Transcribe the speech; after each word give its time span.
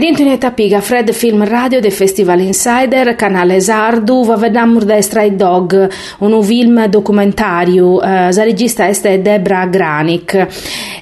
Maria 0.00 0.14
Antonietta 0.14 0.50
Piga, 0.52 0.80
Fred 0.80 1.12
Film 1.12 1.44
Radio 1.44 1.78
del 1.78 1.92
Festival 1.92 2.40
Insider, 2.40 3.14
canale 3.16 3.60
Sardu, 3.60 4.24
va 4.24 4.36
vedamur 4.36 4.84
da 4.84 4.98
Stray 5.02 5.36
Dog, 5.36 5.90
un 6.20 6.42
film 6.42 6.86
documentario, 6.86 8.00
eh, 8.00 8.32
regista 8.42 8.86
è 8.86 9.18
Debra 9.20 9.66
Granik. 9.66 10.46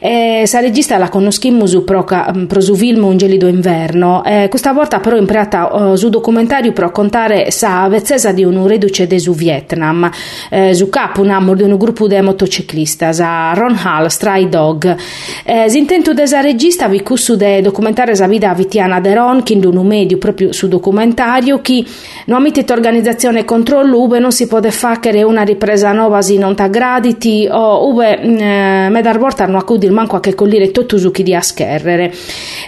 E, 0.00 0.44
sa 0.46 0.60
regista 0.60 0.96
la 0.98 1.08
conosciamo 1.08 1.66
su 1.66 1.84
pro, 1.84 2.04
pro 2.04 2.60
su 2.60 2.74
film 2.74 3.04
Un 3.04 3.16
gelido 3.16 3.46
inverno, 3.46 4.24
eh, 4.24 4.46
questa 4.48 4.72
volta 4.72 5.00
però 5.00 5.16
impreata 5.16 5.72
uh, 5.72 5.94
su 5.94 6.08
documentario 6.08 6.72
per 6.72 6.90
contare 6.90 7.50
sa 7.50 7.86
vezzesa 7.88 8.32
di 8.32 8.44
un 8.44 8.66
reduce 8.66 9.06
de 9.06 9.18
su 9.18 9.34
Vietnam, 9.34 10.10
eh, 10.50 10.74
su 10.74 10.88
capo 10.88 11.22
un 11.22 11.30
amor 11.30 11.56
di 11.56 11.62
un 11.62 11.76
gruppo 11.76 12.06
di 12.06 12.20
motociclista, 12.20 13.12
sa 13.12 13.52
Ron 13.54 13.78
Hall, 13.82 14.06
Stray 14.06 14.48
Dog. 14.48 14.96
Eh, 15.44 15.68
s'intento 15.68 16.14
desa 16.14 16.40
regista 16.40 16.88
vi 16.88 17.02
cussu 17.02 17.36
de 17.36 17.60
documentare 17.60 18.14
sa 18.14 18.26
vita 18.26 18.52
vitiana 18.54 19.00
Tiana 19.00 19.00
Deron, 19.00 19.42
che 19.42 19.58
un 19.62 19.86
medio 19.86 20.18
proprio 20.18 20.52
su 20.52 20.68
documentario, 20.68 21.60
che 21.60 21.84
non 22.26 22.42
mettete 22.42 22.72
organizzazione 22.72 23.44
contro 23.44 23.82
l'UBE 23.82 24.18
non 24.18 24.32
si 24.32 24.46
può 24.46 24.60
fare 24.60 25.22
una 25.22 25.42
ripresa 25.42 25.92
nuova 25.92 26.22
se 26.22 26.36
non 26.36 26.54
t'aggraditi 26.54 27.48
o 27.50 27.88
UBE 27.88 28.20
mm, 28.24 28.38
eh, 28.38 28.88
me 28.90 29.02
dar 29.02 29.18
volta 29.18 29.46
non 29.46 29.56
accudi 29.56 29.87
manco 29.92 30.16
a 30.16 30.20
che 30.20 30.34
collire 30.34 30.70
tutto 30.70 30.98
su 30.98 31.10
chi 31.10 31.22
di 31.22 31.34
a 31.34 31.40
scherrere. 31.40 32.12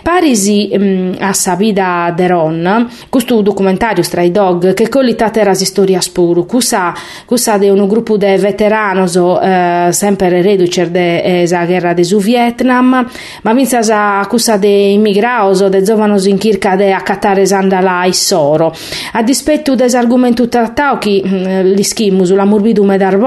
Parisi 0.02 0.70
mh, 0.72 0.84
mm, 0.84 1.12
a 1.20 1.32
Sabida 1.32 2.12
Deron, 2.14 2.88
questo 3.08 3.40
documentario 3.40 4.02
Stray 4.02 4.30
Dog, 4.30 4.74
che 4.74 4.88
collitate 4.88 5.40
era 5.40 5.54
storia 5.54 6.00
spuru, 6.00 6.46
cusa, 6.46 6.94
cusa 7.24 7.58
de 7.58 7.70
un 7.70 7.86
gruppo 7.86 8.16
de 8.16 8.36
veteranos, 8.38 9.16
eh, 9.16 9.88
sempre 9.92 10.42
reducer 10.42 10.90
de 10.90 11.42
esa 11.42 11.64
guerra 11.64 11.94
de 11.94 12.04
su 12.04 12.18
Vietnam, 12.18 13.06
ma 13.42 13.52
vinsa 13.52 13.82
sa 13.82 14.26
cusa 14.28 14.58
de 14.58 14.92
immigraos, 14.92 15.68
de 15.68 15.82
giovanos 15.82 16.26
in 16.26 16.38
circa 16.38 16.76
de 16.76 16.92
accattare 16.92 17.46
sandala 17.46 18.04
e 18.04 18.12
soro. 18.12 18.72
A 19.12 19.22
dispetto 19.22 19.74
des 19.74 19.94
argomento 19.94 20.48
trattao 20.48 20.98
che 20.98 21.22
mm, 21.24 21.72
li 21.72 21.82
schimus 21.82 22.32
la 22.32 22.44
morbidume 22.44 22.96
dar 22.96 23.18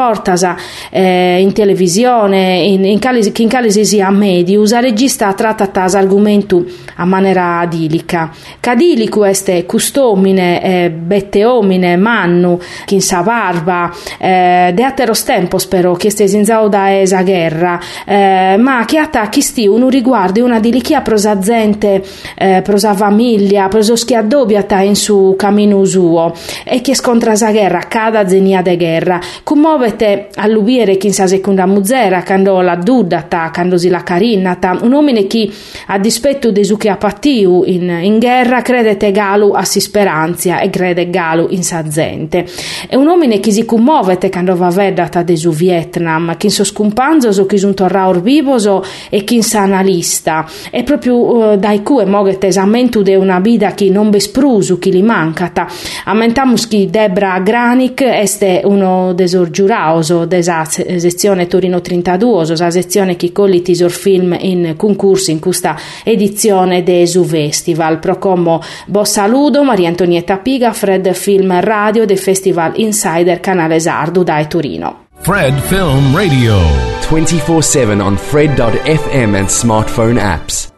eh, 0.92 1.40
in 1.40 1.54
televisione 1.54 2.62
in, 2.66 2.86
in 2.86 3.00
che 3.00 3.42
in 3.42 3.50
calisi 3.84 3.86
sia 3.86 4.10
medius 4.10 4.72
a 4.72 4.80
regista 4.80 5.32
tratta 5.34 5.70
argomento 5.74 6.66
a 6.96 7.06
maniera 7.06 7.60
adilica. 7.60 8.32
Cadilicu 8.60 9.24
este 9.24 9.66
customine 9.66 10.62
eh, 10.64 10.90
bette 10.90 11.46
omine 11.46 11.96
mannu 11.98 12.60
che 12.86 12.96
in 12.96 13.02
sa 13.02 13.22
barba 13.22 13.92
eh, 14.18 14.72
de 14.74 14.84
ateros 14.84 15.24
tempos 15.24 15.68
però 15.68 15.94
che 15.94 16.10
ste 16.10 16.24
in 16.24 16.44
da 16.44 16.92
esa 16.92 17.22
guerra 17.24 17.80
eh, 18.06 18.56
ma 18.58 18.86
che 18.86 18.98
attacchi 18.98 19.42
sti 19.42 19.68
un 19.68 19.90
riguardo 19.90 20.44
una 20.44 20.60
dilichia 20.60 21.02
prosazente 21.02 22.04
eh, 22.36 22.62
prosa 22.64 22.94
famiglia, 22.94 23.68
proso 23.68 23.96
schiaddobiata 23.96 24.80
in 24.82 24.96
su 24.96 25.36
cammino 25.38 25.84
suo 25.86 26.34
e 26.64 26.82
che 26.82 26.96
scontra 26.96 27.36
sa 27.36 27.52
guerra, 27.52 27.80
cada 27.88 28.28
zenia 28.28 28.62
de 28.62 28.78
guerra. 28.78 29.20
Commovete 29.44 30.30
all'ubiere 30.36 30.98
chi 30.98 31.08
in 31.08 31.14
sa 31.14 31.28
seconda 31.28 31.66
muzera, 31.66 32.24
quando 32.24 32.62
la 32.62 32.76
dudata, 32.76 33.50
quando 33.74 33.78
si 33.78 33.90
la 33.90 34.04
carinata, 34.04 34.78
un 34.82 34.92
uomo 34.92 35.12
che 35.28 35.50
a 35.88 35.98
dispetto 35.98 36.52
de 36.52 36.64
su 36.64 36.78
che 36.78 36.90
ha 36.90 36.98
pattiu 36.98 37.64
in, 37.66 37.90
in 38.02 38.20
guerra 38.20 38.62
credete 38.62 39.12
galu 39.12 39.52
a 39.54 39.64
si 39.64 39.80
speranzia 39.80 40.60
e 40.60 40.70
crede 40.70 41.10
galu 41.10 41.48
in 41.50 41.64
sa 41.64 41.84
gente. 41.84 42.46
E 42.88 42.96
un 42.96 43.08
uomo 43.08 43.28
che 43.40 43.52
si 43.52 43.66
commovete 43.66 44.30
quando 44.30 44.56
va 44.56 44.70
vedata 44.70 45.24
de 45.24 45.36
su 45.36 45.52
Vietnam, 45.52 46.36
chi 46.38 46.50
so 46.50 46.64
scumpanzo, 46.64 47.46
chi 47.46 47.58
sono 47.58 47.74
torraur 47.74 48.22
vivoso 48.22 48.84
e 49.10 49.24
chi 49.24 49.42
sa 49.42 49.62
analista. 49.62 50.46
E 50.70 50.84
proprio 50.84 51.16
uh, 51.16 51.58
dai 51.58 51.82
cui 51.82 52.06
mogete 52.06 52.48
esamento 52.48 53.02
de 53.02 53.16
una 53.16 53.40
vida 53.40 53.74
che 53.74 53.90
non 53.90 54.10
besprusu 54.10 54.78
chi 54.80 54.92
li 54.92 55.02
mancata. 55.02 55.68
Ammentamus 56.06 56.68
che 56.68 56.88
Debra 56.90 57.40
Granic 57.40 58.02
este 58.02 58.62
uno 58.64 59.14
desor 59.14 59.50
giuraoso 59.50 60.26
desa 60.26 60.64
sezione 60.66 61.48
Torino 61.48 61.82
32, 61.82 62.56
la 62.58 62.72
sezione 62.72 63.16
che 63.16 63.32
colli 63.32 63.63
tisor 63.64 63.90
film 63.90 64.38
in 64.40 64.76
concorso 64.78 65.32
in 65.32 65.40
questa 65.40 65.76
edizione 66.04 66.84
de 66.84 67.08
su 67.08 67.24
festival. 67.24 67.98
Procomo 67.98 68.62
bo 68.86 69.04
saludo 69.04 69.64
Maria 69.64 69.88
Antonietta 69.88 70.38
Piga, 70.38 70.72
Fred 70.72 71.12
Film 71.14 71.60
Radio 71.60 72.06
del 72.06 72.20
Festival 72.20 72.74
Insider 72.76 73.40
Canale 73.40 73.80
Sardo 73.80 74.22
da 74.22 74.46
Torino. 74.46 75.08
Fred 75.22 75.58
Film 75.62 76.16
Radio 76.16 76.58
24/7 77.08 78.02
on 78.02 78.18
fred.fm 78.18 79.36
and 79.36 79.48
smartphone 79.48 80.20
apps. 80.20 80.73